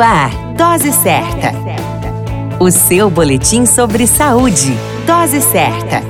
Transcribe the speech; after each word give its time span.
Ar, 0.00 0.30
Dose 0.56 0.92
Certa. 0.92 1.52
O 2.58 2.70
seu 2.70 3.10
boletim 3.10 3.66
sobre 3.66 4.06
saúde. 4.06 4.74
Dose 5.06 5.42
Certa. 5.42 6.02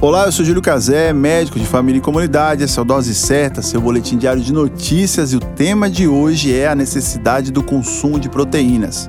Olá, 0.00 0.24
eu 0.24 0.32
sou 0.32 0.44
Júlio 0.44 0.60
Cazé, 0.60 1.12
médico 1.12 1.58
de 1.58 1.64
família 1.64 1.98
e 1.98 2.02
comunidade. 2.02 2.64
Essa 2.64 2.80
é 2.80 2.82
o 2.82 2.84
Dose 2.84 3.14
Certa, 3.14 3.62
seu 3.62 3.80
boletim 3.80 4.18
diário 4.18 4.42
de 4.42 4.52
notícias 4.52 5.32
e 5.32 5.36
o 5.36 5.40
tema 5.40 5.88
de 5.88 6.08
hoje 6.08 6.52
é 6.52 6.66
a 6.66 6.74
necessidade 6.74 7.52
do 7.52 7.62
consumo 7.62 8.18
de 8.18 8.28
proteínas. 8.28 9.08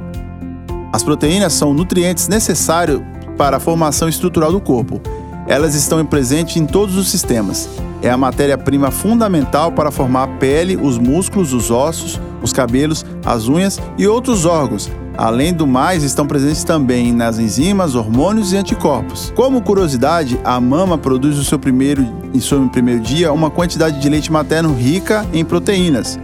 As 0.94 1.02
proteínas 1.02 1.54
são 1.54 1.74
nutrientes 1.74 2.28
necessários 2.28 3.02
para 3.36 3.58
a 3.58 3.60
formação 3.60 4.08
estrutural 4.08 4.52
do 4.52 4.62
corpo. 4.62 5.02
Elas 5.48 5.74
estão 5.74 6.06
presentes 6.06 6.58
em 6.58 6.68
todos 6.68 6.96
os 6.96 7.10
sistemas, 7.10 7.68
é 8.06 8.12
a 8.12 8.18
matéria-prima 8.18 8.92
fundamental 8.92 9.72
para 9.72 9.90
formar 9.90 10.24
a 10.24 10.28
pele, 10.28 10.78
os 10.78 11.00
músculos, 11.00 11.54
os 11.54 11.72
ossos, 11.72 12.22
os 12.40 12.54
cabelos, 12.54 13.04
as 13.26 13.48
unhas 13.48 13.82
e 13.98 14.06
outros 14.06 14.46
órgãos. 14.46 14.92
Além 15.18 15.52
do 15.52 15.66
mais, 15.66 16.04
estão 16.04 16.28
presentes 16.28 16.64
também 16.64 17.12
nas 17.12 17.40
enzimas, 17.40 17.96
hormônios 17.96 18.54
e 18.54 18.58
anticorpos. 18.58 19.34
Como 19.36 19.60
curiosidade, 19.60 20.40
a 20.44 20.60
mama 20.62 21.00
produz 21.00 21.36
no 21.38 21.44
seu 21.44 21.58
primeiro, 21.58 22.06
em 22.32 22.40
seu 22.40 22.70
primeiro 22.70 23.02
dia 23.02 23.34
uma 23.34 23.50
quantidade 23.50 24.00
de 24.00 24.08
leite 24.08 24.32
materno 24.32 24.76
rica 24.76 25.26
em 25.34 25.44
proteínas. 25.44 26.20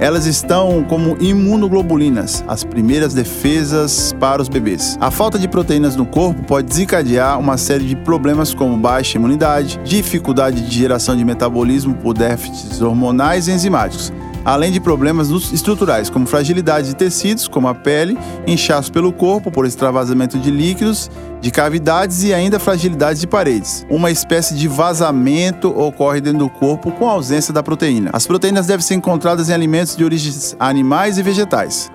Elas 0.00 0.26
estão 0.26 0.84
como 0.88 1.16
imunoglobulinas, 1.20 2.44
as 2.48 2.64
primeiras 2.64 3.14
defesas 3.14 4.12
para 4.18 4.42
os 4.42 4.48
bebês. 4.48 4.98
A 5.00 5.10
falta 5.10 5.38
de 5.38 5.46
proteínas 5.46 5.94
no 5.94 6.04
corpo 6.04 6.42
pode 6.42 6.66
desencadear 6.66 7.38
uma 7.38 7.56
série 7.56 7.84
de 7.84 7.94
problemas 7.94 8.52
como 8.52 8.76
baixa 8.76 9.18
imunidade, 9.18 9.78
dificuldade 9.84 10.60
de 10.62 10.78
geração 10.78 11.16
de 11.16 11.24
metabolismo 11.24 11.94
por 11.94 12.12
déficits 12.12 12.80
hormonais 12.80 13.46
e 13.46 13.52
enzimáticos, 13.52 14.12
além 14.44 14.70
de 14.70 14.80
problemas 14.80 15.30
estruturais, 15.52 16.10
como 16.10 16.26
fragilidade 16.26 16.88
de 16.88 16.96
tecidos, 16.96 17.48
como 17.48 17.68
a 17.68 17.74
pele, 17.74 18.18
inchaço 18.46 18.92
pelo 18.92 19.12
corpo 19.12 19.50
por 19.50 19.66
extravasamento 19.66 20.38
de 20.38 20.50
líquidos, 20.50 21.10
de 21.40 21.50
cavidades 21.50 22.22
e 22.22 22.32
ainda 22.32 22.58
fragilidade 22.58 23.20
de 23.20 23.26
paredes. 23.26 23.86
Uma 23.88 24.10
espécie 24.10 24.54
de 24.54 24.68
vazamento 24.68 25.68
ocorre 25.68 26.20
dentro 26.20 26.40
do 26.40 26.48
corpo 26.48 26.90
com 26.92 27.08
ausência 27.08 27.52
da 27.52 27.62
proteína. 27.62 28.10
As 28.12 28.26
proteínas 28.26 28.66
devem 28.66 28.84
ser 28.84 28.94
encontradas 28.94 29.48
em 29.48 29.52
alimentos 29.52 29.96
de 29.96 30.04
origens 30.04 30.56
animais 30.58 31.18
e 31.18 31.22
vegetais. 31.22 31.90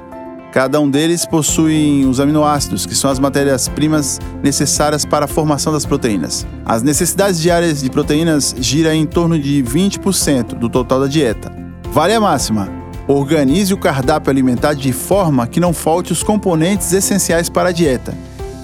Cada 0.52 0.81
um 0.81 0.89
deles 0.89 1.27
possui 1.27 2.05
os 2.05 2.20
aminoácidos, 2.20 2.86
que 2.86 2.95
são 2.95 3.11
as 3.11 3.20
matérias-primas 3.20 4.20
necessárias 4.42 5.05
para 5.05 5.25
a 5.25 5.27
formação 5.27 5.72
das 5.72 5.86
proteínas. 5.86 6.45
As 6.66 6.81
necessidades 6.81 7.39
diárias 7.39 7.81
de 7.81 7.89
proteínas 7.89 8.55
giram 8.58 8.92
em 8.92 9.05
torno 9.05 9.38
de 9.38 9.64
20% 9.64 10.55
do 10.55 10.67
total 10.67 11.02
da 11.02 11.08
dieta. 11.08 11.58
Vale 11.92 12.14
a 12.14 12.20
máxima. 12.20 12.70
Organize 13.08 13.73
o 13.73 13.78
cardápio 13.78 14.30
alimentar 14.30 14.73
de 14.73 14.94
forma 14.94 15.48
que 15.48 15.59
não 15.59 15.73
falte 15.73 16.12
os 16.12 16.22
componentes 16.22 16.94
essenciais 16.94 17.50
para 17.50 17.70
a 17.70 17.72
dieta 17.72 18.16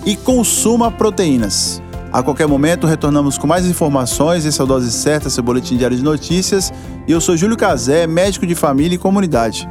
e 0.06 0.16
consuma 0.16 0.92
proteínas. 0.92 1.82
A 2.14 2.22
qualquer 2.22 2.48
momento 2.48 2.86
retornamos 2.86 3.38
com 3.38 3.48
mais 3.48 3.66
informações. 3.66 4.46
Esse 4.46 4.62
é 4.62 4.64
o 4.64 4.68
Dose 4.68 4.92
Certa, 4.92 5.30
seu 5.30 5.44
boletim 5.44 5.76
diário 5.76 5.98
de 5.98 6.04
notícias. 6.04 6.72
E 7.08 7.12
eu 7.12 7.20
sou 7.20 7.36
Júlio 7.36 7.58
Cazé, 7.58 8.06
médico 8.08 8.46
de 8.46 8.56
família 8.56 8.96
e 8.96 9.00
comunidade. 9.00 9.68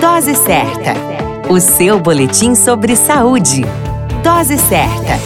Dose 0.00 0.34
Certa, 0.34 0.94
o 1.48 1.60
seu 1.60 2.00
boletim 2.00 2.54
sobre 2.54 2.96
saúde. 2.96 3.64
Dose 4.24 4.58
Certa. 4.58 5.16